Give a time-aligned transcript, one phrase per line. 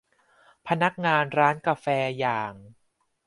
[0.67, 1.87] พนักงานร้านกาแฟ
[2.19, 2.53] อย่าง